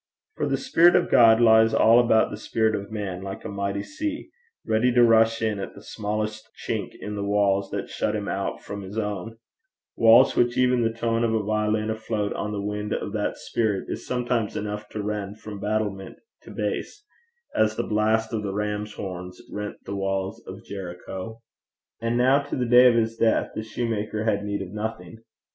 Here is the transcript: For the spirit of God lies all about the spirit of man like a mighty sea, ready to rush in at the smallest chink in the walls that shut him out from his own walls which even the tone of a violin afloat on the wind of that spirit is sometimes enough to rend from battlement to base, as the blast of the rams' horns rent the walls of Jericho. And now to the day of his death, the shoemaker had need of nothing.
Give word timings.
For 0.35 0.47
the 0.47 0.57
spirit 0.57 0.95
of 0.95 1.11
God 1.11 1.39
lies 1.39 1.75
all 1.75 1.99
about 1.99 2.31
the 2.31 2.37
spirit 2.37 2.73
of 2.73 2.91
man 2.91 3.21
like 3.21 3.45
a 3.45 3.49
mighty 3.49 3.83
sea, 3.83 4.31
ready 4.65 4.91
to 4.93 5.03
rush 5.03 5.43
in 5.43 5.59
at 5.59 5.75
the 5.75 5.83
smallest 5.83 6.49
chink 6.65 6.95
in 6.99 7.15
the 7.15 7.23
walls 7.23 7.69
that 7.69 7.87
shut 7.87 8.15
him 8.15 8.27
out 8.27 8.63
from 8.63 8.81
his 8.81 8.97
own 8.97 9.37
walls 9.95 10.35
which 10.35 10.57
even 10.57 10.81
the 10.81 10.91
tone 10.91 11.23
of 11.23 11.35
a 11.35 11.43
violin 11.43 11.91
afloat 11.91 12.33
on 12.33 12.51
the 12.51 12.59
wind 12.59 12.93
of 12.93 13.13
that 13.13 13.37
spirit 13.37 13.85
is 13.89 14.07
sometimes 14.07 14.57
enough 14.57 14.89
to 14.89 15.03
rend 15.03 15.39
from 15.39 15.59
battlement 15.59 16.17
to 16.41 16.49
base, 16.49 17.05
as 17.55 17.75
the 17.75 17.85
blast 17.85 18.33
of 18.33 18.41
the 18.41 18.55
rams' 18.55 18.93
horns 18.93 19.39
rent 19.51 19.75
the 19.85 19.95
walls 19.95 20.43
of 20.47 20.65
Jericho. 20.65 21.43
And 22.01 22.17
now 22.17 22.41
to 22.41 22.55
the 22.55 22.65
day 22.65 22.87
of 22.87 22.95
his 22.95 23.17
death, 23.17 23.51
the 23.53 23.61
shoemaker 23.61 24.23
had 24.23 24.43
need 24.43 24.63
of 24.63 24.71
nothing. 24.73 25.19